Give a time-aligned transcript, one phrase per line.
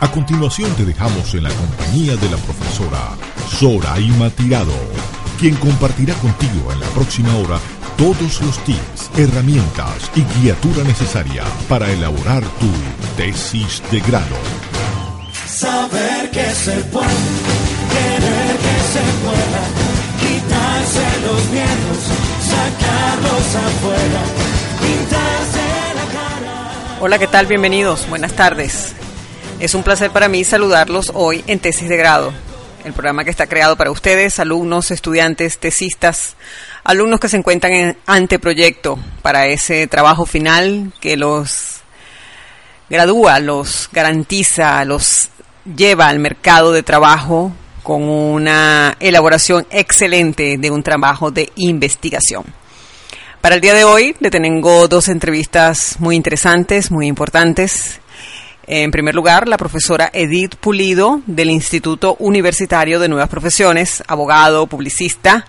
[0.00, 3.16] A continuación te dejamos en la compañía de la profesora
[3.48, 4.72] Zoraima Tirado,
[5.40, 7.58] quien compartirá contigo en la próxima hora
[7.96, 12.70] todos los tips, herramientas y guiatura necesaria para elaborar tu
[13.16, 14.36] tesis de grado.
[15.48, 17.08] Saber que se puede,
[17.90, 19.62] querer que se pueda,
[20.22, 21.98] quitarse los miedos,
[22.46, 24.22] sacarlos afuera,
[24.80, 26.98] pintarse la cara.
[27.00, 27.46] Hola, ¿qué tal?
[27.46, 28.08] Bienvenidos.
[28.08, 28.94] Buenas tardes.
[29.60, 32.32] Es un placer para mí saludarlos hoy en Tesis de Grado,
[32.84, 36.36] el programa que está creado para ustedes, alumnos, estudiantes, tesistas,
[36.84, 41.80] alumnos que se encuentran en anteproyecto para ese trabajo final que los
[42.88, 45.30] gradúa, los garantiza, los
[45.76, 47.50] lleva al mercado de trabajo
[47.82, 52.44] con una elaboración excelente de un trabajo de investigación.
[53.40, 58.00] Para el día de hoy le tengo dos entrevistas muy interesantes, muy importantes.
[58.70, 65.46] En primer lugar, la profesora Edith Pulido del Instituto Universitario de Nuevas Profesiones, abogado, publicista,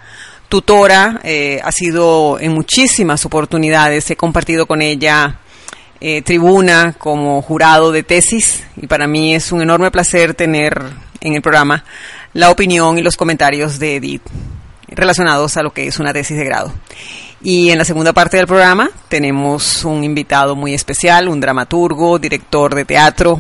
[0.48, 5.42] tutora, eh, ha sido en muchísimas oportunidades, he compartido con ella
[6.00, 10.82] eh, tribuna como jurado de tesis y para mí es un enorme placer tener
[11.20, 11.84] en el programa
[12.32, 14.24] la opinión y los comentarios de Edith
[14.88, 16.74] relacionados a lo que es una tesis de grado.
[17.42, 22.76] Y en la segunda parte del programa tenemos un invitado muy especial, un dramaturgo, director
[22.76, 23.40] de teatro,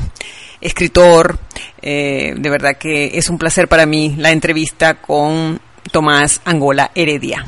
[0.61, 1.37] escritor.
[1.81, 5.59] Eh, de verdad que es un placer para mí la entrevista con
[5.91, 7.45] Tomás Angola Heredia.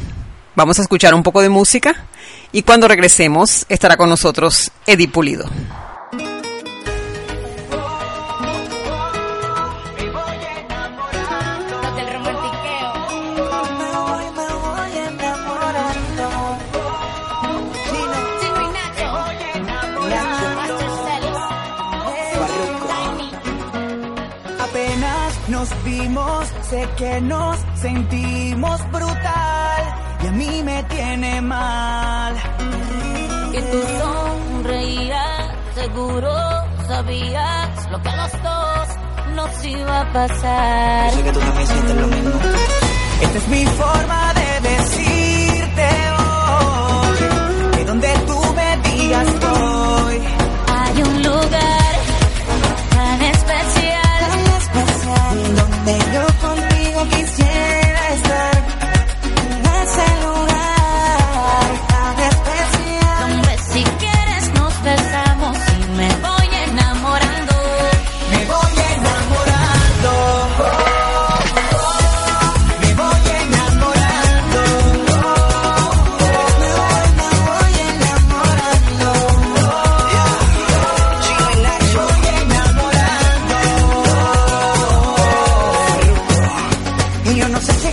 [0.56, 2.06] Vamos a escuchar un poco de música
[2.52, 5.50] y cuando regresemos estará con nosotros Eddie Pulido.
[26.72, 29.84] Sé que nos sentimos brutal
[30.24, 32.34] y a mí me tiene mal.
[33.52, 36.34] Que tú sonreías, seguro
[36.88, 38.88] sabías lo que a los dos
[39.36, 41.12] nos iba a pasar.
[41.12, 42.32] Yo sé que tú también sientes lo mismo.
[43.22, 45.21] Esta es mi forma de decirte
[57.08, 57.41] quisiera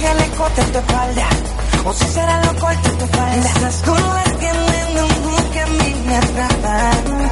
[0.07, 1.29] escote en tu espalda
[1.85, 3.37] o si será lo corto en tu espalda.
[3.37, 7.28] Esas curvas que me que a mí me atrapan.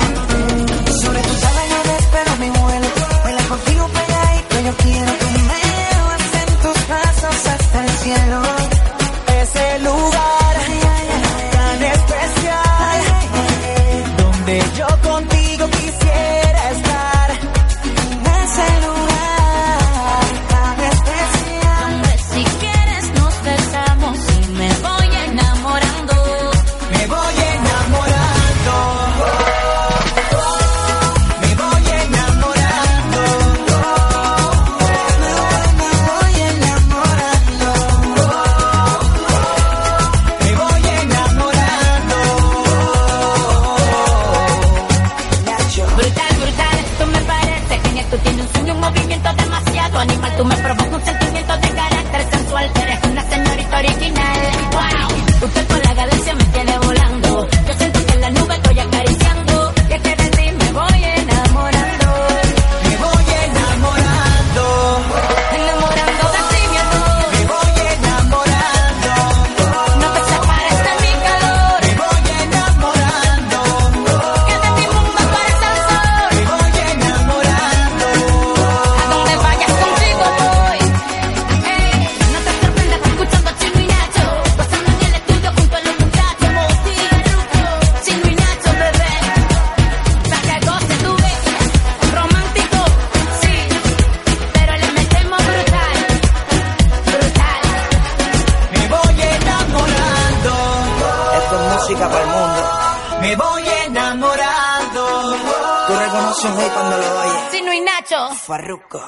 [108.57, 109.03] Farruko.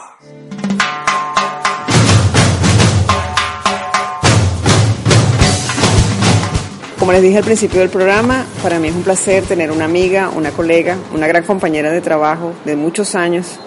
[6.99, 10.29] Como les dije al principio del programa, para mí es un placer tener una amiga,
[10.29, 13.59] una colega, una gran compañera de trabajo de muchos años.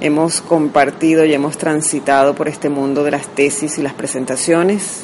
[0.00, 5.02] Hemos compartido y hemos transitado por este mundo de las tesis y las presentaciones.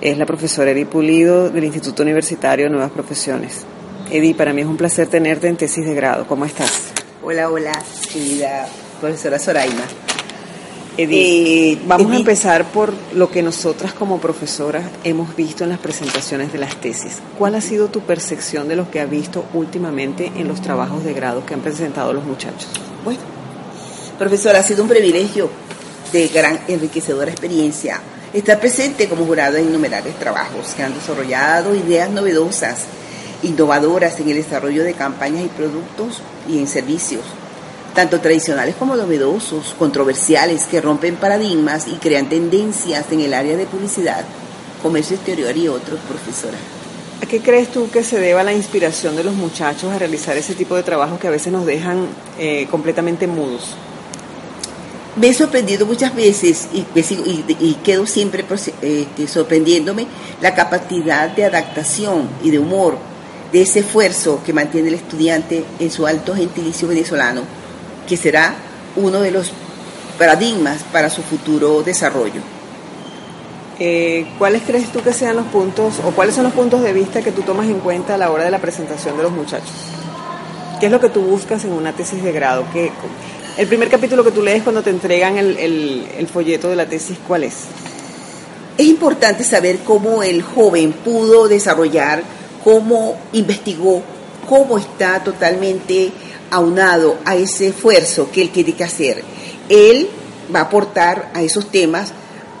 [0.00, 3.64] Es la profesora Eri Pulido del Instituto Universitario de Nuevas Profesiones.
[4.12, 6.28] Edi, para mí es un placer tenerte en tesis de grado.
[6.28, 6.92] ¿Cómo estás?
[7.22, 7.72] Hola, hola,
[8.12, 8.68] querida
[9.00, 9.84] profesora Zoraima.
[10.96, 15.78] Edi, Eh, vamos a empezar por lo que nosotras como profesoras hemos visto en las
[15.78, 17.18] presentaciones de las tesis.
[17.38, 21.14] ¿Cuál ha sido tu percepción de lo que has visto últimamente en los trabajos de
[21.14, 22.68] grado que han presentado los muchachos?
[23.04, 23.20] Bueno,
[24.18, 25.48] profesora, ha sido un privilegio
[26.12, 28.00] de gran enriquecedora experiencia
[28.32, 32.84] estar presente como jurado en innumerables trabajos que han desarrollado ideas novedosas,
[33.42, 37.22] innovadoras en el desarrollo de campañas y productos y en servicios,
[38.00, 43.66] tanto tradicionales como novedosos, controversiales, que rompen paradigmas y crean tendencias en el área de
[43.66, 44.24] publicidad,
[44.82, 46.56] comercio exterior y otros, profesora.
[47.22, 50.54] ¿A qué crees tú que se deba la inspiración de los muchachos a realizar ese
[50.54, 52.06] tipo de trabajos que a veces nos dejan
[52.38, 53.74] eh, completamente mudos?
[55.16, 58.46] Me he sorprendido muchas veces y, y- y quedo siempre
[58.80, 60.06] este, sorprendiéndome
[60.40, 62.96] la capacidad de adaptación y de humor
[63.52, 67.42] de ese esfuerzo que mantiene el estudiante en su alto gentilicio venezolano,
[68.10, 68.54] que será
[68.96, 69.52] uno de los
[70.18, 72.40] paradigmas para su futuro desarrollo.
[73.78, 77.22] Eh, ¿Cuáles crees tú que sean los puntos o cuáles son los puntos de vista
[77.22, 79.70] que tú tomas en cuenta a la hora de la presentación de los muchachos?
[80.80, 82.64] ¿Qué es lo que tú buscas en una tesis de grado?
[82.72, 82.90] ¿Qué,
[83.56, 86.86] el primer capítulo que tú lees cuando te entregan el, el- el folleto de la
[86.86, 87.54] tesis, ¿cuál es?
[88.76, 92.22] Es importante saber cómo el joven pudo desarrollar,
[92.64, 94.02] cómo investigó,
[94.48, 96.12] cómo está totalmente
[96.50, 99.22] aunado a ese esfuerzo que él tiene que hacer.
[99.68, 100.08] Él
[100.54, 102.12] va a aportar a esos temas,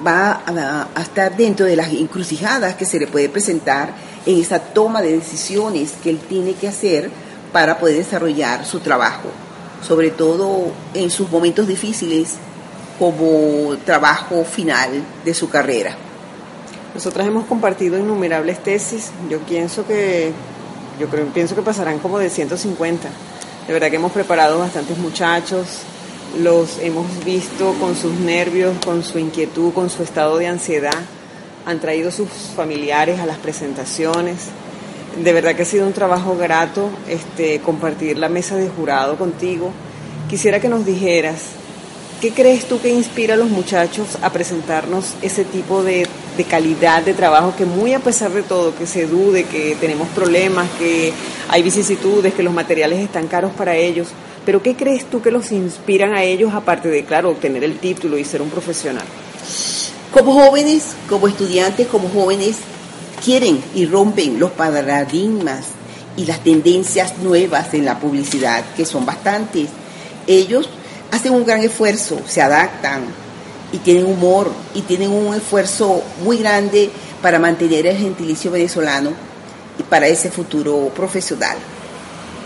[0.06, 3.92] va a, estar dentro de las encrucijadas que se le puede presentar
[4.26, 7.10] en esa toma de decisiones que él tiene que hacer
[7.52, 9.28] para poder desarrollar su trabajo,
[9.86, 12.34] sobre todo en sus momentos difíciles
[12.98, 15.96] como trabajo final de su carrera.
[16.94, 19.10] Nosotras hemos compartido innumerables tesis.
[19.28, 20.32] Yo pienso que
[20.98, 23.08] yo creo pienso que pasarán como de 150.
[23.66, 25.82] De verdad que hemos preparado bastantes muchachos,
[26.40, 30.98] los hemos visto con sus nervios, con su inquietud, con su estado de ansiedad.
[31.66, 34.48] Han traído sus familiares a las presentaciones.
[35.22, 39.72] De verdad que ha sido un trabajo grato este, compartir la mesa de jurado contigo.
[40.28, 41.60] Quisiera que nos dijeras
[42.20, 46.06] ¿Qué crees tú que inspira a los muchachos a presentarnos ese tipo de,
[46.40, 50.08] de calidad de trabajo que muy a pesar de todo, que se dude, que tenemos
[50.08, 51.12] problemas, que
[51.50, 54.08] hay vicisitudes, que los materiales están caros para ellos,
[54.46, 58.16] pero qué crees tú que los inspiran a ellos aparte de, claro, obtener el título
[58.16, 59.04] y ser un profesional?
[60.14, 62.56] Como jóvenes, como estudiantes, como jóvenes,
[63.22, 65.66] quieren y rompen los paradigmas
[66.16, 69.68] y las tendencias nuevas en la publicidad, que son bastantes.
[70.26, 70.70] Ellos
[71.10, 73.02] hacen un gran esfuerzo, se adaptan
[73.72, 76.90] y tienen humor y tienen un esfuerzo muy grande
[77.22, 79.12] para mantener el gentilicio venezolano
[79.78, 81.56] y para ese futuro profesional.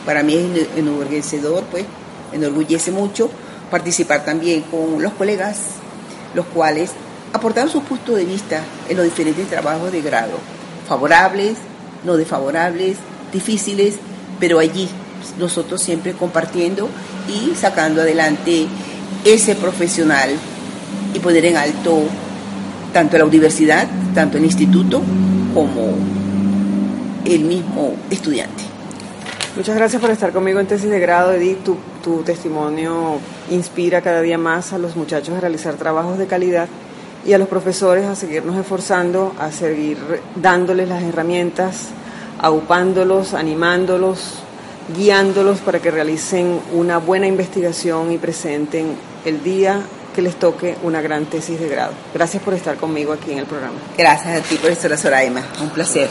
[0.04, 1.84] Para mí es enorgullecedor, pues,
[2.32, 3.30] enorgullece mucho
[3.70, 5.58] participar también con los colegas,
[6.34, 6.90] los cuales
[7.32, 10.38] aportaron sus puntos de vista en los diferentes trabajos de grado,
[10.86, 11.56] favorables,
[12.04, 12.98] no desfavorables,
[13.32, 13.96] difíciles,
[14.38, 14.88] pero allí
[15.38, 16.88] nosotros siempre compartiendo
[17.28, 18.66] y sacando adelante
[19.24, 20.30] ese profesional
[21.14, 22.02] y poner en alto
[22.92, 25.02] tanto la universidad, tanto el instituto,
[25.54, 25.94] como
[27.24, 28.62] el mismo estudiante.
[29.56, 31.62] Muchas gracias por estar conmigo en tesis de grado, Edith.
[31.64, 33.18] Tu, tu testimonio
[33.50, 36.68] inspira cada día más a los muchachos a realizar trabajos de calidad
[37.24, 39.96] y a los profesores a seguirnos esforzando, a seguir
[40.36, 41.88] dándoles las herramientas,
[42.40, 44.34] aupándolos, animándolos,
[44.96, 48.88] guiándolos para que realicen una buena investigación y presenten
[49.24, 49.80] el día
[50.14, 51.92] que les toque una gran tesis de grado.
[52.14, 53.76] Gracias por estar conmigo aquí en el programa.
[53.98, 55.42] Gracias a ti, profesora Soraima.
[55.60, 56.08] Un placer.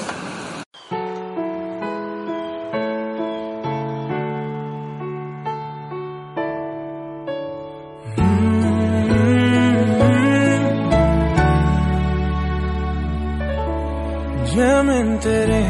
[14.55, 15.65] Ya me enteré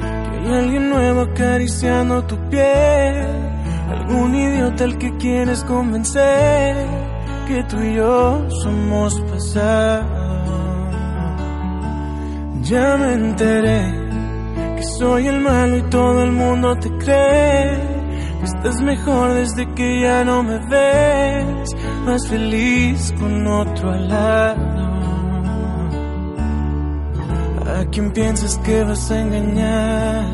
[0.00, 3.26] que hay alguien nuevo acariciando tu piel.
[3.90, 6.97] Algún idiota al que quieres convencer
[7.48, 10.04] que tú y yo somos pasado.
[12.62, 13.82] Ya me enteré
[14.76, 17.98] que soy el malo y todo el mundo te cree.
[18.44, 21.70] Estás mejor desde que ya no me ves,
[22.04, 24.78] más feliz con otro al lado.
[27.78, 30.24] ¿A quién piensas que vas a engañar?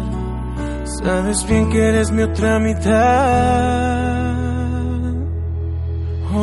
[0.85, 4.14] Sabes bien que eres mi otra mitad.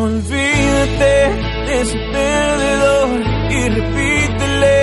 [0.02, 1.14] Olvídate
[1.68, 4.78] de ese perdedor y repítele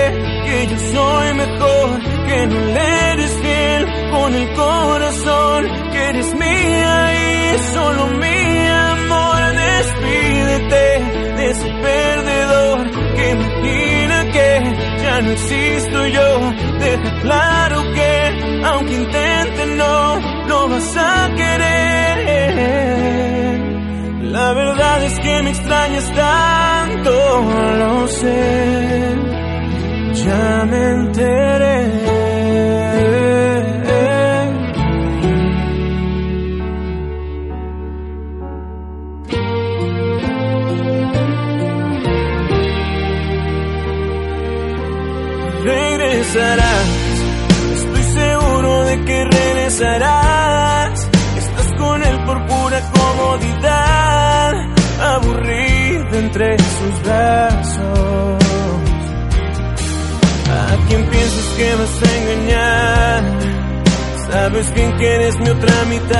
[0.47, 1.89] que yo soy mejor,
[2.29, 9.41] que no le eres fiel con el corazón, que eres mía y solo mi amor.
[9.67, 10.87] Despídete
[11.37, 16.53] de ese perdedor que imagina que ya no existo yo.
[16.79, 22.98] Deja claro que aunque intente no, no vas a querer.
[24.41, 27.11] La verdad es que me extrañas tanto,
[27.81, 29.17] lo sé,
[30.15, 31.79] ya me enteré.
[45.65, 46.89] Regresarás,
[47.75, 50.08] estoy seguro de que regresarás.
[56.57, 58.45] Sus brazos.
[60.51, 63.23] ¿A quién piensas que vas a engañar?
[64.31, 66.19] Sabes bien que eres mi otra mitad.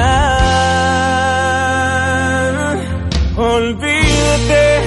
[3.37, 4.78] Olvídate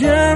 [0.00, 0.34] Ya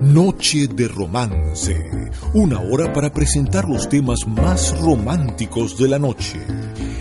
[0.00, 1.74] Noche de Romance,
[2.34, 6.38] una hora para presentar los temas más románticos de la noche,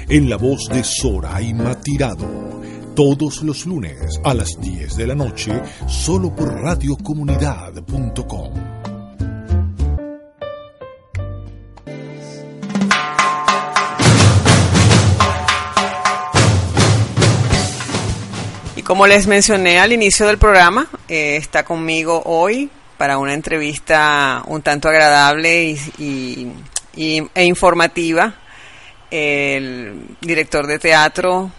[0.07, 2.56] en la voz de Soraima Tirado,
[2.97, 5.51] todos los lunes a las 10 de la noche,
[5.85, 8.53] solo por radiocomunidad.com.
[18.75, 24.41] Y como les mencioné al inicio del programa, eh, está conmigo hoy para una entrevista
[24.47, 26.51] un tanto agradable y,
[26.95, 28.33] e informativa
[29.11, 31.51] el director de teatro,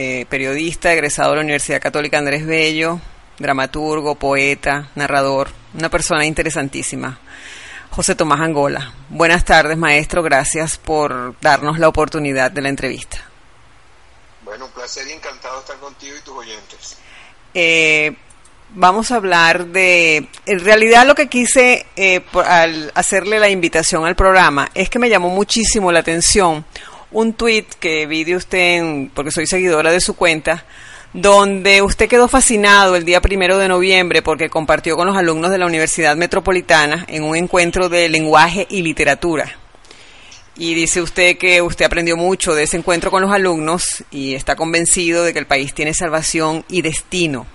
[0.00, 3.00] eh, periodista, egresado de la Universidad Católica Andrés Bello,
[3.38, 7.18] dramaturgo, poeta, narrador, una persona interesantísima.
[7.90, 8.92] José Tomás Angola.
[9.08, 10.22] Buenas tardes, maestro.
[10.22, 13.18] Gracias por darnos la oportunidad de la entrevista.
[14.44, 16.96] Bueno, un placer y encantado de estar contigo y tus oyentes.
[17.54, 18.14] Eh,
[18.74, 20.28] vamos a hablar de...
[20.46, 25.00] En realidad lo que quise eh, por- al hacerle la invitación al programa es que
[25.00, 26.64] me llamó muchísimo la atención
[27.10, 30.64] un tweet que vi de usted, en- porque soy seguidora de su cuenta,
[31.14, 35.58] donde usted quedó fascinado el día primero de noviembre porque compartió con los alumnos de
[35.58, 39.56] la Universidad Metropolitana en un encuentro de lenguaje y literatura.
[40.56, 44.56] Y dice usted que usted aprendió mucho de ese encuentro con los alumnos y está
[44.56, 47.46] convencido de que el país tiene salvación y destino,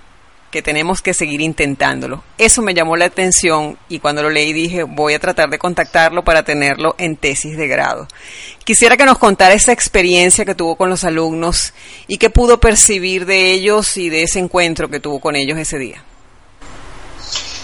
[0.54, 2.22] que tenemos que seguir intentándolo.
[2.38, 6.22] Eso me llamó la atención y cuando lo leí dije, voy a tratar de contactarlo
[6.22, 8.06] para tenerlo en tesis de grado.
[8.62, 11.74] Quisiera que nos contara esa experiencia que tuvo con los alumnos
[12.06, 15.76] y qué pudo percibir de ellos y de ese encuentro que tuvo con ellos ese
[15.76, 16.04] día.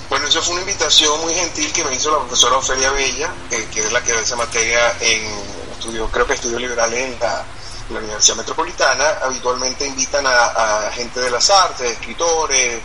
[0.09, 3.69] Bueno, eso fue una invitación muy gentil que me hizo la profesora Ofelia Bella, eh,
[3.73, 5.23] que es la que da esa materia en
[5.79, 7.45] estudio, creo que estudios liberales en la,
[7.91, 9.05] la Universidad Metropolitana.
[9.23, 12.81] Habitualmente invitan a, gente de las artes, escritores.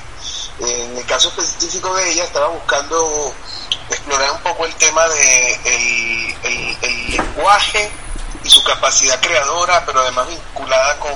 [0.59, 3.33] En el caso específico de ella, estaba buscando
[3.89, 7.91] explorar un poco el tema de el, el- el lenguaje
[8.43, 11.13] y su capacidad creadora, pero además vinculada con,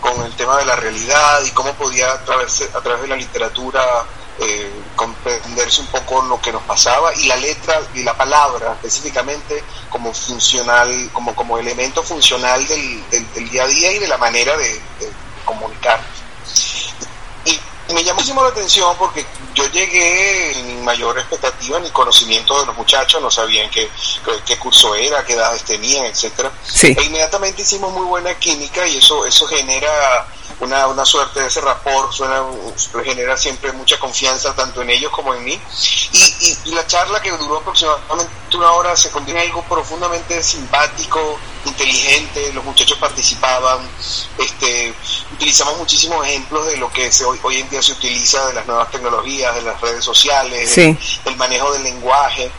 [0.00, 3.84] con el tema de la realidad y cómo podía a a través de la literatura
[4.40, 9.62] eh, comprenderse un poco lo que nos pasaba y la letra y la palabra específicamente
[9.88, 14.56] como funcional, como, como elemento funcional del, del, día a día y de la manera
[14.56, 15.12] de, de
[15.44, 16.00] comunicar.
[17.88, 22.66] Y me llamó muchísimo la atención porque yo llegué sin mayor expectativa ni conocimiento de
[22.66, 23.90] los muchachos, no sabían qué,
[24.44, 26.52] qué, curso era, qué edades tenían, etcétera.
[26.82, 30.26] E inmediatamente hicimos muy buena química y eso, eso genera
[30.60, 32.42] una, una suerte de ese rapport, suena,
[33.04, 35.60] genera siempre mucha confianza tanto en ellos como en mí.
[36.12, 41.38] Y, y, la charla que duró aproximadamente una hora se convirtió en algo profundamente simpático,
[41.64, 43.88] inteligente, los muchachos participaban,
[44.38, 44.94] este,
[45.32, 48.66] utilizamos muchísimos ejemplos de lo que se, hoy, hoy en día se utiliza de las
[48.66, 52.50] nuevas tecnologías, de las redes sociales, del manejo del lenguaje,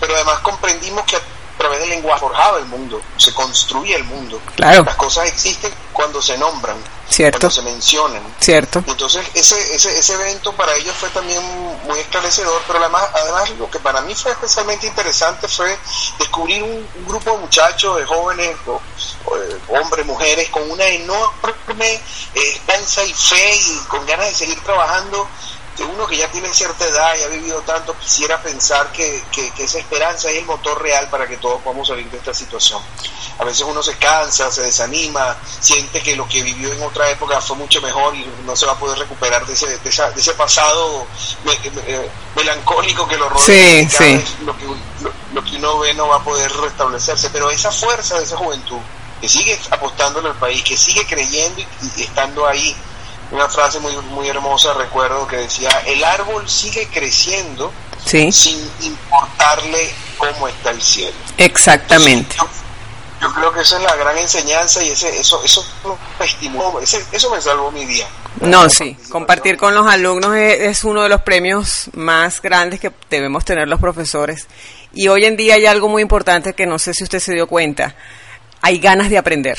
[0.00, 1.20] pero además comprendimos que a
[1.58, 4.40] través del lenguaje forjaba el mundo, se construye el mundo.
[4.56, 6.76] Las cosas existen cuando se nombran
[7.08, 7.40] Cierto.
[7.40, 8.22] cuando se mencionan.
[8.38, 8.84] Cierto.
[8.86, 11.42] Entonces, ese, ese, ese evento para ellos fue también
[11.88, 15.76] muy esclarecedor, pero además, además lo que para mí fue especialmente interesante fue
[16.20, 18.56] descubrir un, grupo de muchachos, de jóvenes,
[19.66, 22.00] hombres, mujeres, con una enorme eh,
[22.34, 25.26] esperanza y fe y con ganas de seguir trabajando
[25.84, 29.78] uno que ya tiene cierta edad y ha vivido tanto quisiera pensar que, que, esa
[29.78, 32.80] esperanza es el motor real para que todos podamos salir de esta situación.
[33.38, 37.40] A veces uno se cansa, se desanima, siente que lo que vivió en otra época
[37.40, 41.06] fue mucho mejor y no se va a poder recuperar de ese, de ese pasado
[41.86, 43.44] eh, melancólico que lo rodea.
[43.44, 44.24] Sí, sí.
[44.44, 44.64] Lo, que,
[45.32, 48.80] lo, que uno ve no va a poder restablecerse, pero esa fuerza de esa juventud
[49.20, 51.60] que sigue apostando en el país, que sigue creyendo
[51.96, 52.76] y estando ahí
[53.30, 57.72] una frase muy, muy hermosa, recuerdo, que decía, el árbol sigue creciendo
[58.04, 61.16] sin importarle cómo está el cielo.
[61.36, 62.36] Exactamente.
[63.20, 65.64] yo, creo que esa es la gran enseñanza y ese, eso, eso,
[67.12, 68.08] eso me salvó mi día.
[68.40, 72.92] No, sí, compartir con los alumnos es, es, uno de los premios más grandes que
[73.10, 74.46] debemos tener los profesores.
[74.94, 77.46] Y hoy en día hay algo muy importante que no sé si usted se dio
[77.46, 77.94] cuenta,
[78.62, 79.58] hay ganas de aprender.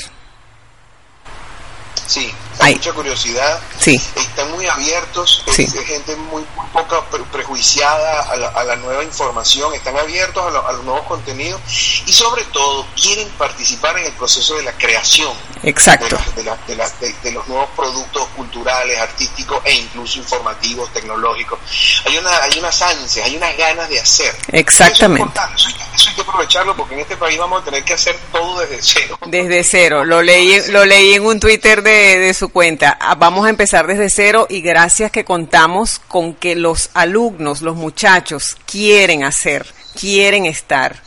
[2.07, 3.99] Sí, hay mucha curiosidad, sí.
[4.15, 5.63] están muy abiertos, sí.
[5.63, 6.43] es, gente muy,
[6.73, 11.59] poca prejuiciada a la, nueva información, están abiertos a, los nuevos contenidos
[12.05, 16.17] y sobre todo quieren participar en el proceso de la creación Exacto.
[16.35, 21.59] De, de, los nuevos productos culturales, artísticos e incluso informativos, tecnológicos.
[22.05, 24.35] Hay, una, hay unas ansias, hay unas ganas de hacer.
[24.51, 25.39] Exactamente.
[25.55, 28.61] Eso, eso, hay que aprovecharlo porque en este país vamos a tener que hacer todo
[28.61, 29.19] desde cero.
[29.25, 32.97] Desde cero, lo leí, lo leí en un Twitter de de, su cuenta.
[32.99, 37.75] Ah, vamos a empezar desde cero y gracias que contamos con que los alumnos, los
[37.75, 39.65] muchachos quieren hacer,
[39.99, 41.01] quieren estar,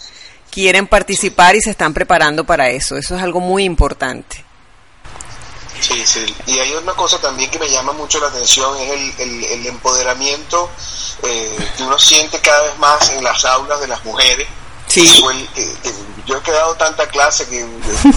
[0.51, 2.97] quieren participar y se están preparando para eso.
[2.97, 4.45] Eso es algo muy importante.
[5.81, 6.25] Sí, sí.
[6.47, 10.71] Y hay una cosa también que me llama mucho la atención, es el, el, empoderamiento
[11.25, 14.47] eh, que uno siente cada vez más en las aulas de las mujeres.
[14.93, 15.23] Sí
[16.27, 17.65] yo he quedado tanta clase que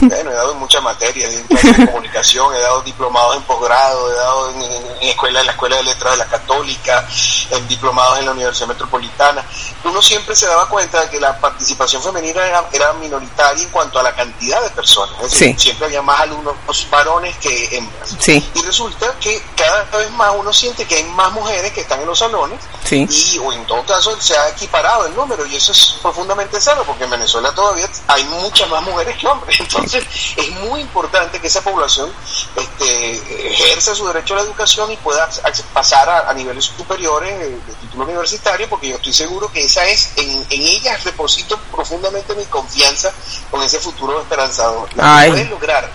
[0.01, 4.15] bueno, he dado en muchas materias, clases de comunicación, he dado diplomados en posgrado, he
[4.15, 7.07] dado en, escuela, en la Escuela de Letras de la Católica,
[7.51, 9.43] en diplomados en la Universidad Metropolitana.
[9.83, 14.03] Uno siempre se daba cuenta de que la participación femenina era, minoritaria en cuanto a
[14.03, 15.15] la cantidad de personas.
[15.23, 16.55] Es decir, siempre había más alumnos
[16.89, 18.27] varones que hembras.
[18.27, 22.07] Y resulta que cada vez más uno siente que hay más mujeres que están en
[22.07, 22.59] los salones
[22.91, 27.03] y o en todo caso se ha equiparado el número y eso es profundamente porque
[27.03, 29.59] en Venezuela todavía hay muchas más mujeres que hombres.
[29.59, 30.03] Entonces,
[30.35, 32.11] es muy importante que esa población
[32.55, 35.29] este, ejerza su derecho a la educación y pueda
[35.73, 40.29] pasar a, niveles superiores de, título universitario, porque yo estoy seguro que esa es, en,
[40.49, 43.13] en ellas deposito profundamente mi confianza
[43.51, 44.89] con ese futuro esperanzador.
[44.95, 45.89] La lograr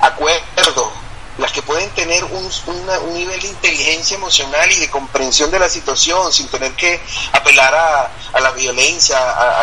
[0.00, 1.03] acuerdos
[1.38, 5.68] las que pueden tener un, un, nivel de inteligencia emocional y de comprensión de la
[5.68, 7.00] situación sin tener que
[7.32, 9.60] apelar a, a la violencia, a,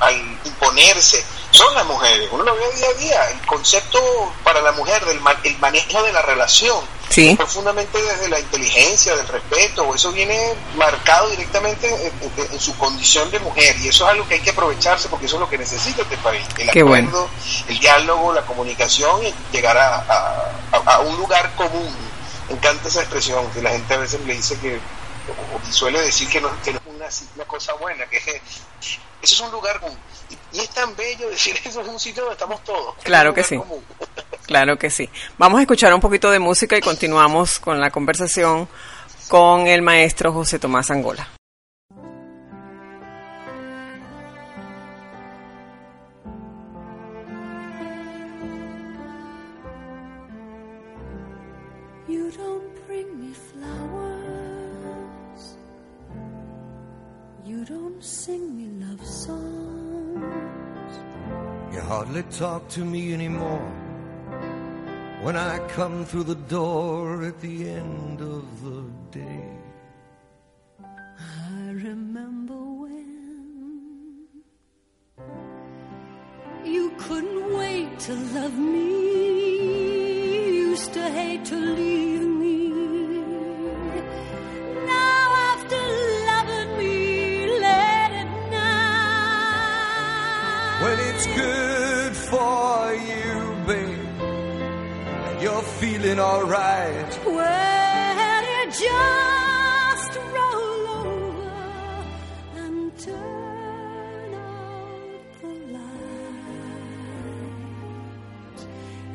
[0.00, 2.28] al imponerse, son las mujeres.
[2.32, 3.30] Uno lo ve día a día.
[3.30, 4.00] El concepto
[4.42, 6.80] para la mujer del el manejo de la relación
[7.36, 11.88] profundamente desde la inteligencia, del respeto, eso viene marcado directamente
[12.36, 15.36] en, su condición de mujer y eso es algo que hay que aprovecharse porque eso
[15.36, 17.28] es lo que necesita este país, el acuerdo,
[17.68, 21.90] el diálogo, la comunicación y llegar a, un lugar común.
[22.48, 24.78] Me encanta esa expresión que la gente a veces le dice que,
[25.28, 27.06] o suele decir que no, es una,
[27.36, 29.98] una cosa buena, que eso es un lugar común
[30.52, 32.94] y es tan bello decir eso es un sitio donde estamos todos.
[33.02, 33.58] Claro que sí.
[34.46, 35.08] Claro que sí.
[35.38, 38.68] Vamos a escuchar un poquito de música y continuamos con la conversación
[39.28, 41.28] con el maestro José Tomás Angola.
[61.88, 63.70] Hardly talk to me anymore.
[65.22, 68.82] When I come through the door at the end of the
[69.20, 69.48] day.
[70.82, 73.08] I remember when
[76.64, 78.88] you couldn't wait to love me,
[80.68, 82.11] used to hate to leave
[96.14, 97.18] you're alright.
[97.24, 101.52] well you just roll over
[102.56, 106.62] and turn out the lights,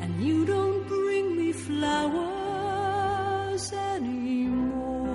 [0.00, 2.92] and you don't bring me flowers
[3.72, 5.08] anymore.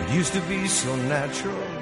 [0.00, 1.81] It used to be so natural.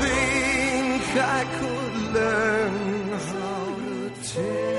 [0.00, 4.77] think I could learn how to tell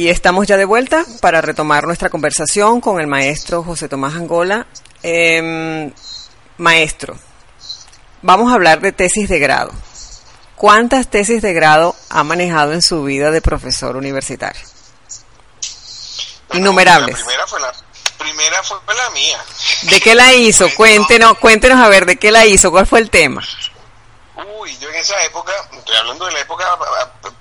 [0.00, 4.66] Y estamos ya de vuelta para retomar nuestra conversación con el maestro José Tomás Angola.
[5.02, 5.92] Em,
[6.56, 7.18] maestro,
[8.22, 9.70] vamos a hablar de tesis de grado.
[10.56, 14.62] ¿Cuántas tesis de grado ha manejado en su vida de profesor universitario?
[16.54, 17.18] Innumerables.
[17.18, 17.72] La primera fue la,
[18.16, 19.44] primera fue la mía.
[19.82, 20.66] ¿De qué la hizo?
[20.78, 22.70] Cuéntenos, cuéntenos a ver, ¿de qué la hizo?
[22.70, 23.46] ¿Cuál fue el tema?
[24.60, 26.64] Uy, yo en esa época, estoy hablando de la época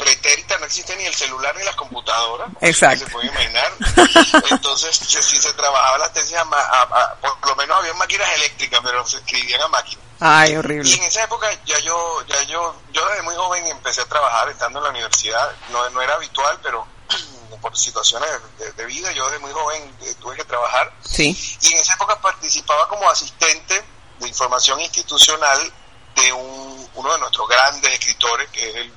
[0.10, 2.50] pretérita, no existe ni el celular ni las computadoras.
[2.62, 3.06] Exacto.
[3.06, 3.72] Se puede imaginar.
[4.52, 8.80] Entonces, sí se trabajaba las tesis, a, a- a- por lo menos había máquinas eléctricas,
[8.84, 10.02] pero se escribían a máquina.
[10.20, 10.94] Ay, Y horrible.
[10.94, 14.80] en esa época ya yo, ya yo, yo desde muy joven empecé a trabajar estando
[14.80, 15.52] en la universidad.
[15.70, 16.86] No, no era habitual, pero
[17.62, 20.92] por situaciones de, de vida, yo desde muy joven eh, tuve que trabajar.
[21.08, 21.38] Sí.
[21.62, 23.84] Y en esa época participaba como asistente
[24.20, 25.72] de información institucional
[26.16, 28.94] de un, uno de nuestros grandes escritores, que es el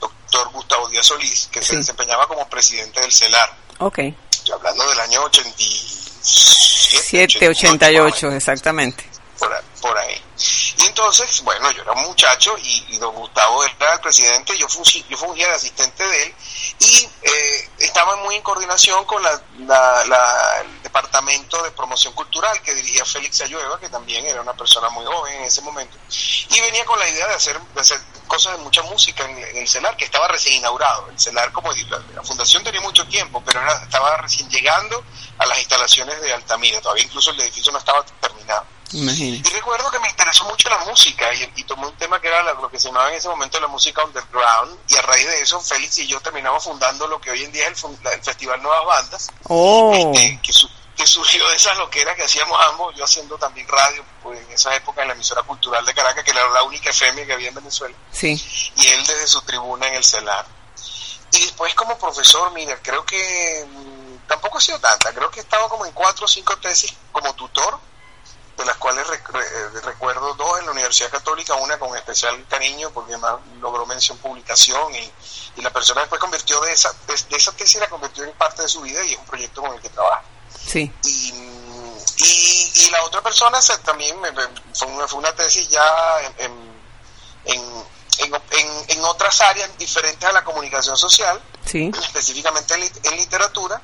[0.00, 3.50] doctor Gustavo Díaz Solís, que se desempeñaba como presidente del CELAR.
[3.78, 3.98] Ok.
[4.30, 7.02] Estoy hablando del año 87.
[7.02, 9.04] 7, 88, exactamente.
[9.38, 10.18] por, a- por ahí.
[10.78, 14.66] Y entonces, bueno, yo era un muchacho y, y don Gustavo era el presidente, yo,
[14.68, 16.34] fungi- yo fungía de asistente de él
[16.78, 22.62] y eh, estaba muy en coordinación con la, la- la- el departamento de promoción cultural
[22.62, 26.60] que dirigía Félix Ayueva, que también era una persona muy joven en ese momento, y
[26.60, 29.68] venía con la idea de hacer, de hacer cosas de mucha música en, en el
[29.68, 31.08] CELAR, que estaba recién inaugurado.
[31.10, 35.04] El CELAR, como digo, la, la fundación tenía mucho tiempo, pero era- estaba recién llegando
[35.38, 38.64] a las instalaciones de Altamira, todavía incluso el edificio no estaba terminado.
[38.94, 39.38] Imagínese.
[39.38, 42.42] Y recuerdo que me interesó mucho la música y, y tomé un tema que era
[42.54, 45.60] lo que se llamaba en ese momento la música underground y a raíz de eso
[45.60, 49.28] Félix y yo terminamos fundando lo que hoy en día es el, Festival Nuevas Bandas,
[49.48, 53.66] Oh, este, que, su- que surgió de esas loqueras que hacíamos ambos, yo haciendo también
[53.68, 56.90] radio pues, en esa época en la emisora cultural de Caracas, que era la única
[56.90, 58.42] FM que había en Venezuela, sí.
[58.76, 60.46] y él desde su tribuna en el CELAR.
[61.32, 65.42] Y después como profesor, mira, creo que mm, tampoco ha sido tanta, creo que he
[65.42, 67.78] estado como en cuatro o cinco tesis como tutor
[68.62, 72.90] de las cuales rec- eh, recuerdo dos en la Universidad Católica, una con especial cariño
[72.92, 75.12] porque además logró mención publicación y,
[75.56, 78.62] y la persona después convirtió de esa, de, de esa tesis la convirtió en parte
[78.62, 80.22] de su vida y es un proyecto con el que trabaja.
[80.66, 80.92] Sí.
[81.04, 81.32] Y,
[82.18, 84.32] y, y la otra persona se- también me-
[84.74, 86.72] fue, una, fue una tesis ya en, en,
[87.46, 87.84] en,
[88.18, 91.90] en- en- en otras áreas diferentes a la comunicación social, Sí.
[92.02, 93.80] específicamente en literatura,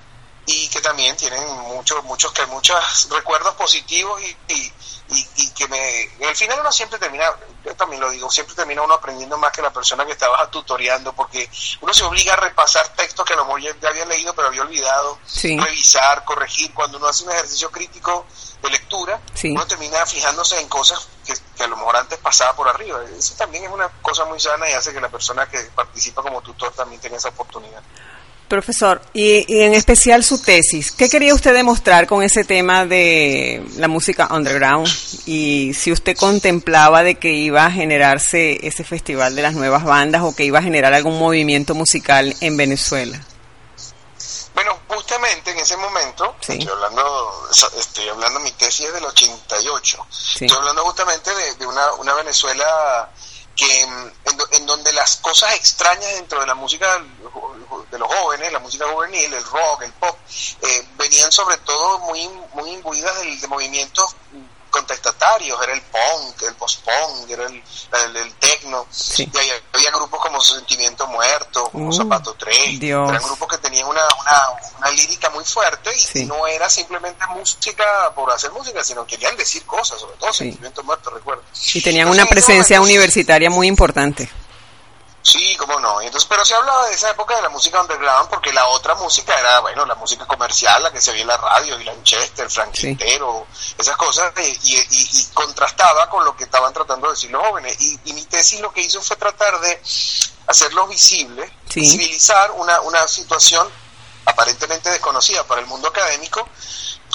[0.51, 4.73] y que también tienen muchos, muchos, que muchos recuerdos positivos y, y,
[5.11, 7.31] y- y que me, al final uno siempre termina,
[7.65, 11.13] yo también lo digo, siempre termina uno aprendiendo más que la persona que estaba tutoreando,
[11.13, 11.51] porque
[11.83, 14.63] uno se obliga a repasar textos que a lo mejor ya, había leído pero había
[14.63, 15.59] olvidado, Sí.
[15.61, 18.27] revisar, corregir, cuando uno hace un ejercicio crítico
[18.63, 19.51] de lectura, Sí.
[19.51, 23.01] uno termina fijándose en cosas que, que a lo mejor antes pasaba por arriba.
[23.19, 26.41] Eso también es una cosa muy sana y hace que la persona que participa como
[26.41, 27.83] tutor también tenga esa oportunidad.
[28.49, 33.63] Profesor, y, y en especial su tesis, ¿qué quería usted demostrar con ese tema de
[33.77, 34.89] la música underground?
[35.27, 40.23] Y si usted contemplaba de que iba a generarse ese festival de las nuevas bandas
[40.23, 43.21] o que iba a generar algún movimiento musical en Venezuela.
[44.55, 46.55] Bueno, justamente en ese momento, Sí.
[46.55, 47.33] estoy hablando,
[47.79, 50.47] estoy hablando, mi tesis es del 88, Sí.
[50.47, 53.11] estoy hablando justamente de, de una, una Venezuela
[53.55, 54.11] que mm,
[54.53, 56.87] en donde las cosas extrañas dentro de la música
[57.99, 60.17] de los jóvenes, la música juvenil, el rock, el pop,
[60.63, 64.15] eh, venían sobre todo muy, muy imbuidas del- de, movimientos
[64.71, 67.55] contestatarios, era el punk, el post-punk, era el,
[68.05, 69.29] el, el techno, Sí.
[69.33, 73.09] y había, había grupos como Sentimiento Muerto, como Uh, Zapato 3, Dios.
[73.09, 74.43] eran grupos que tenían una, una,
[74.79, 76.25] una lírica muy fuerte y Sí.
[76.27, 80.39] no era simplemente música por hacer música, sino querían decir cosas, sobre todo Sí.
[80.45, 81.43] Sentimiento Muerto, recuerdo.
[81.73, 84.31] Y tenían Entonces, una en ese presencia universitaria muy importante.
[85.31, 86.01] Sí, cómo no.
[86.03, 88.95] Y Entonces, pero se hablaba de esa época de la música underground porque la otra
[88.95, 92.49] música era, bueno, la música comercial, la que se veía en la radio, y Lanchester,
[92.51, 92.81] Frank Sí.
[92.88, 97.31] Quintero, esas cosas, y, y- y- y contrastaba con lo que estaban tratando de decir
[97.31, 97.77] los jóvenes.
[97.81, 99.83] Y, y mi tesis lo que hizo fue tratar de
[100.47, 101.81] hacerlos visibles, Sí.
[101.81, 103.69] visibilizar una, una situación
[104.25, 106.49] aparentemente desconocida para el mundo académico,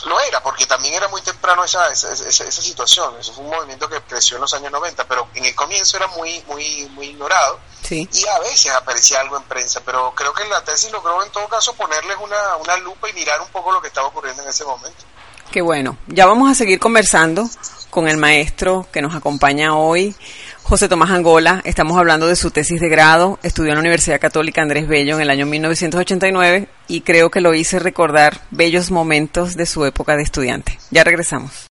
[0.05, 3.15] lo era, porque también era muy temprano esa, esa, esa, esa situación.
[3.19, 6.07] Eso fue un movimiento que creció en los años 90, pero en el comienzo era
[6.07, 8.07] muy, muy, muy ignorado Sí.
[8.13, 11.47] y a veces aparecía algo en prensa, pero creo que la tesis logró en todo
[11.49, 14.63] caso ponerles una, una lupa y mirar un poco lo que estaba ocurriendo en ese
[14.63, 15.03] momento.
[15.51, 15.97] Qué bueno.
[16.07, 17.47] Ya vamos a seguir conversando
[17.89, 20.15] con el maestro que nos acompaña hoy,
[20.63, 21.61] José Tomás Angola.
[21.65, 23.37] Estamos hablando de su tesis de grado.
[23.43, 27.53] Estudió en la Universidad Católica Andrés Bello en el año 1989 y creo que lo
[27.53, 30.79] hice recordar bellos momentos de su época de estudiante.
[30.89, 31.67] Ya regresamos.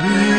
[0.00, 0.37] be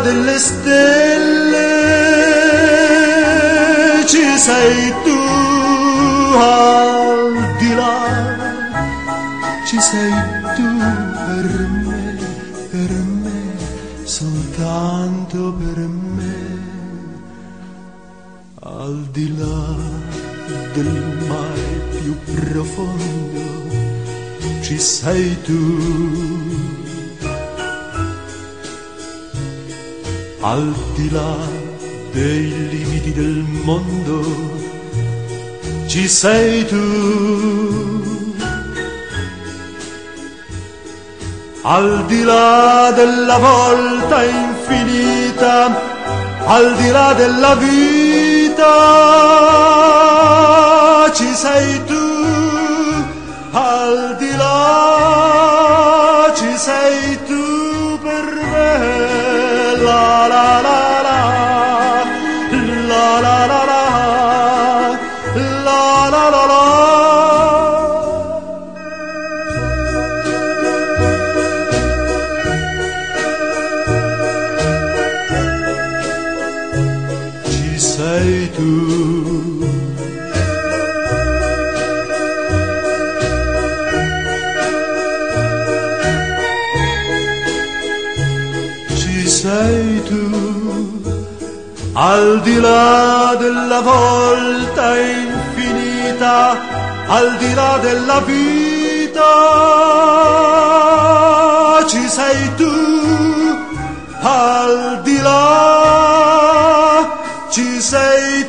[0.00, 1.60] delle stelle,
[4.06, 5.20] ci sei tu.
[6.36, 7.98] Al di là,
[9.66, 10.12] ci sei
[10.56, 10.68] tu
[11.26, 11.46] per
[11.84, 12.18] me,
[12.70, 12.90] per
[13.22, 13.40] me,
[14.04, 15.78] soltanto per
[16.18, 16.62] me.
[18.60, 19.66] Al di là
[20.74, 20.92] del
[21.28, 21.68] mare
[22.00, 23.46] più profondo,
[24.62, 26.23] ci sei tu.
[30.54, 31.34] Al di là
[32.12, 34.20] dei limiti del mondo,
[35.88, 36.84] ci sei tu.
[41.62, 45.56] Al di là della volta infinita,
[46.44, 48.70] al di là della vita,
[51.14, 51.83] ci sei tu.
[92.74, 96.36] Là della volta infinita,
[97.18, 99.32] al di là della vita,
[101.90, 102.74] ci sei tu,
[104.20, 107.08] al di là,
[107.50, 108.43] ci sei tu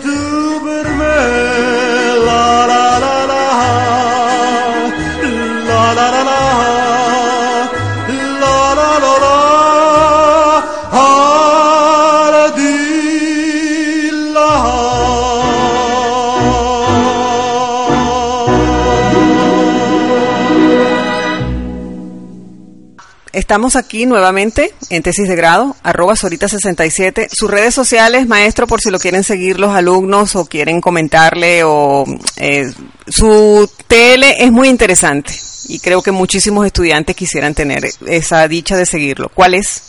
[23.36, 27.28] Estamos aquí nuevamente en tesis de grado, arroba Sorita67.
[27.32, 32.06] Sus redes sociales, maestro, por si lo quieren seguir los alumnos o quieren comentarle o
[32.38, 32.72] eh,
[33.08, 38.86] su TL es muy interesante y creo que muchísimos estudiantes quisieran tener esa dicha de
[38.86, 39.30] seguirlo.
[39.34, 39.84] ¿Cuál es?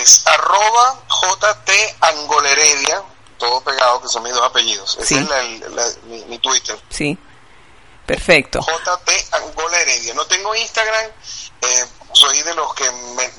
[0.00, 3.02] Es arroba JT Angoleredia,
[3.36, 4.96] todo pegado, que son mis dos apellidos.
[4.98, 5.14] Ese Sí.
[5.16, 6.78] es la- la- mi, mi Twitter.
[6.88, 7.18] Sí.
[8.14, 8.60] Perfecto.
[8.60, 10.14] JT Angola Heredia.
[10.14, 11.06] No tengo Instagram,
[11.62, 13.30] eh, soy de los que me,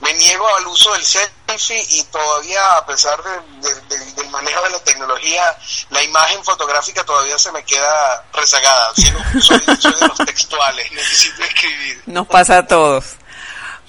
[0.00, 4.62] me niego al uso del selfie y todavía, a pesar de- de- de- del manejo
[4.62, 5.42] de la tecnología,
[5.90, 8.92] la imagen fotográfica todavía se me queda rezagada.
[8.94, 12.02] Soy, soy- soy de los textuales, necesito escribir.
[12.06, 13.04] Nos pasa a todos.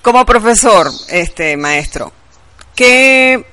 [0.02, 2.12] Como profesor, este maestro,
[2.76, 3.46] ¿qué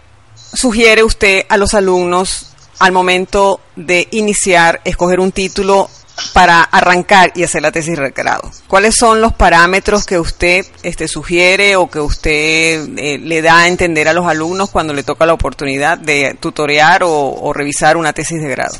[0.54, 2.46] sugiere usted a los alumnos
[2.78, 5.90] al momento de iniciar, escoger un título
[6.33, 8.50] para arrancar y hacer la tesis de grado?
[8.68, 13.68] ¿Cuáles son los parámetros que usted este, sugiere o que usted eh, le da a
[13.68, 18.12] entender a los alumnos cuando le toca la oportunidad de tutorear o, o revisar una
[18.12, 18.76] tesis de grado?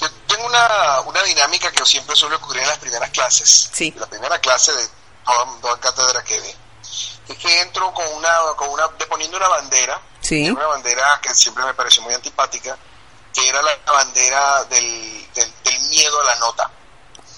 [0.00, 3.92] Yo tengo una, una dinámica que siempre suele ocurrir en las primeras clases, Sí.
[3.96, 4.84] la primera clase de
[5.24, 6.54] toda, toda cátedra que dé.
[7.28, 10.50] Es que entro con una, con una, deponiendo una bandera, Sí.
[10.50, 12.76] una bandera que siempre me pareció muy antipática,
[13.34, 16.70] que era la bandera del, del, del miedo a la nota.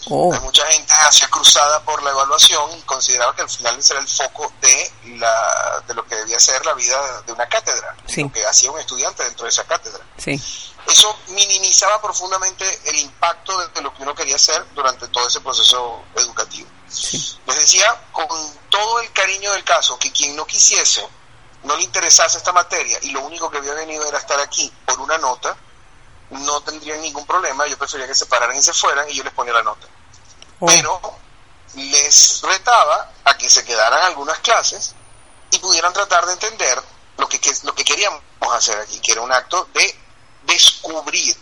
[0.09, 3.93] Oh, Hay mucha gente hacía cruzada por la evaluación y consideraba que al final ese
[3.95, 7.97] era el foco de, la, de lo que debía ser la vida de una cátedra,
[8.07, 8.23] Sí.
[8.23, 10.41] lo que hacía un estudiante dentro de esa cátedra sí,
[10.87, 15.41] eso minimizaba profundamente el impacto de, de lo que uno quería hacer durante todo ese
[15.41, 16.69] proceso educativo.
[16.89, 18.29] sí, Les decía con
[18.71, 21.05] todo el cariño del caso que quien no quisiese,
[21.65, 25.01] no le interesase esta materia y lo único que había venido era estar aquí por
[25.01, 25.57] una nota,
[26.31, 29.33] no tendrían ningún problema, yo prefería que se pararan y se fueran y yo les
[29.33, 29.87] ponía la nota.
[30.61, 31.01] Oh, Pero
[31.75, 34.95] les retaba a que se quedaran algunas clases
[35.51, 36.83] y pudieran tratar de entender
[37.19, 38.21] lo que, que- lo que queríamos
[38.53, 39.99] hacer aquí, que era un acto de
[40.45, 41.37] descubrir.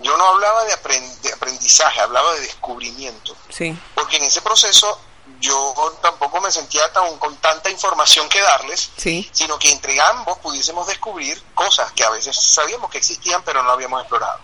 [0.00, 0.76] Yo no hablaba de,
[1.22, 5.00] de aprendizaje, hablaba de descubrimiento, sí, porque en ese proceso
[5.40, 10.38] yo tampoco me sentía tan, con tanta información que darles, sí, sino que entre ambos
[10.38, 14.40] pudiésemos descubrir cosas que a veces sabíamos que existían pero no habíamos explorado.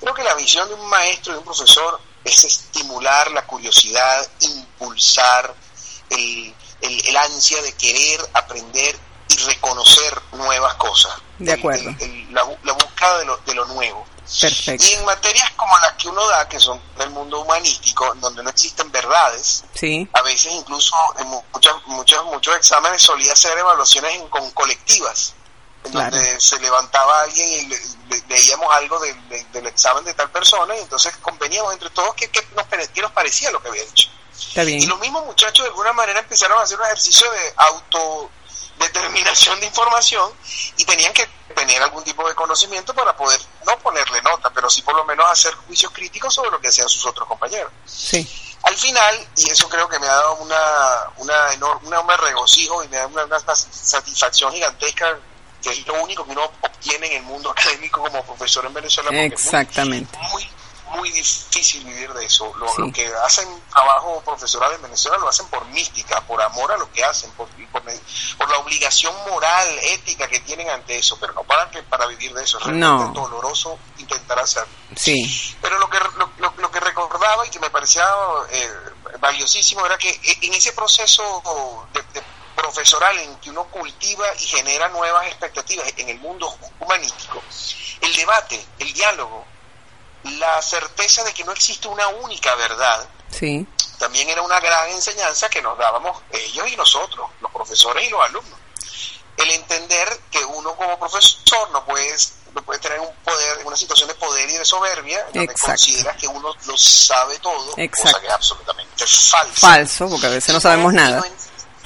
[0.00, 4.28] Creo que la misión de un maestro y de un profesor es estimular la curiosidad,
[4.40, 5.54] impulsar
[6.10, 11.12] el, el- el ansia de querer aprender y reconocer nuevas cosas.
[11.38, 11.90] De acuerdo.
[12.00, 14.06] el- la, la búsqueda de lo, de lo nuevo.
[14.40, 14.84] Perfecto.
[14.84, 18.50] Y en materias como las que uno da, que son del mundo humanístico, donde no
[18.50, 24.14] existen verdades, Sí, a veces incluso en mu- muchas, muchos, muchos exámenes solía hacer evaluaciones
[24.16, 25.34] en- con colectivas,
[25.84, 26.16] en Claro.
[26.16, 30.30] donde se levantaba alguien y le- le- leíamos algo de- de- del examen de tal
[30.30, 33.84] persona y entonces conveníamos entre todos qué, qué nos, qué nos parecía lo que había
[33.84, 34.08] dicho.
[34.38, 34.82] está bien.
[34.82, 37.54] Y los mismos muchachos de alguna manera empezaron a hacer un ejercicio de
[38.80, 40.30] autodeterminación de información
[40.76, 44.82] y tenían que tener algún tipo de conocimiento para poder no ponerle nota, pero sí
[44.82, 47.70] por lo menos hacer juicios críticos sobre lo que hacían sus otros compañeros.
[47.86, 48.28] Sí,
[48.62, 50.58] Al final, y eso creo que me ha dado una,
[51.16, 55.18] una enorme, un enorme regocijo y me da una, una satisfacción gigantesca,
[55.62, 59.08] que es lo único que uno obtiene en el mundo académico como profesor en Venezuela.
[59.10, 60.18] porque es muy- exactamente.
[60.32, 60.48] muy,
[60.88, 62.52] muy difícil vivir de eso.
[62.56, 62.92] Lo, Sí.
[62.92, 67.04] que hacen trabajo profesoral en Venezuela lo hacen por mística, por amor a lo que
[67.04, 67.82] hacen, por, por,
[68.38, 72.32] por la obligación moral, ética que tienen ante eso, pero no para, que, para vivir
[72.34, 72.58] de eso.
[72.58, 73.12] Es realmente No.
[73.12, 74.72] doloroso intentar hacerlo.
[74.96, 78.06] Sí, Pero lo que, lo, lo- lo que recordaba y que me parecía
[78.50, 78.70] eh,
[79.20, 82.22] valiosísimo era que eh, en ese proceso de, de
[82.54, 87.42] profesoral en que uno cultiva y genera nuevas expectativas en el mundo humanístico,
[88.00, 89.44] el debate, el diálogo,
[90.38, 93.66] la certeza de que no existe una única verdad, sí,
[93.98, 98.20] también era una gran enseñanza que nos dábamos ellos y nosotros, los profesores y los
[98.22, 98.58] alumnos.
[99.36, 102.14] El entender que uno como profesor no puede,
[102.54, 105.66] no puede tener un poder, una situación de poder y de soberbia, donde Exacto.
[105.72, 108.02] considera que uno lo sabe todo, Exacto.
[108.12, 109.60] cosa que es absolutamente falsa.
[109.60, 111.22] falso, porque a veces no sabemos no nada.
[111.26, 111.36] en-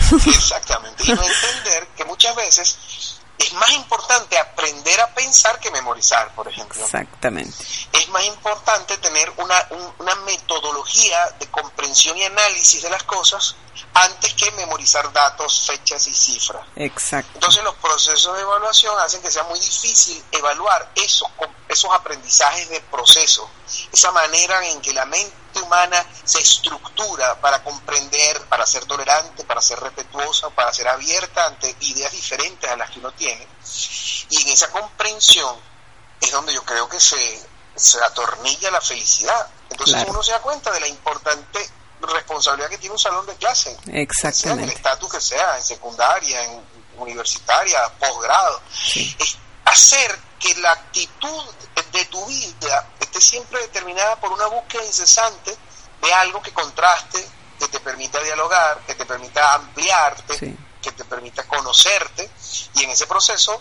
[0.29, 1.05] Exactamente.
[1.07, 3.10] Y no entender que muchas veces
[3.41, 6.83] es más importante aprender a pensar que memorizar, por ejemplo.
[6.83, 7.57] Exactamente.
[7.93, 13.57] Es más importante tener una, un- una metodología de comprensión y análisis de las cosas
[13.95, 16.63] antes que memorizar datos, fechas y cifras.
[16.77, 17.31] Exacto.
[17.35, 21.29] Entonces los procesos de evaluación hacen que sea muy difícil evaluar esos,
[21.69, 23.49] esos aprendizajes de proceso,
[23.93, 29.61] esa manera en que la mente humana se estructura para comprender, para ser tolerante, para
[29.61, 33.47] ser respetuosa, para ser abierta ante ideas diferentes a las que uno tiene.
[34.29, 35.57] Y en esa comprensión
[36.21, 37.43] es donde yo creo que se,
[37.75, 39.47] se atornilla la felicidad.
[39.71, 40.11] Entonces Claro.
[40.13, 41.71] uno se da cuenta de la importante
[42.03, 44.73] responsabilidad que tiene un salón de clase sea en el Exactamente.
[44.75, 46.63] estatus que sea, en secundaria, en
[46.97, 48.61] universitaria, posgrado,
[48.95, 51.45] es hacer que la actitud
[51.93, 55.55] de tu vida esté siempre determinada por una búsqueda incesante
[56.03, 57.25] de algo que contraste,
[57.59, 60.57] que te permita dialogar, que te permita ampliarte, Sí.
[60.81, 62.31] que te permita conocerte,
[62.75, 63.61] y en ese proceso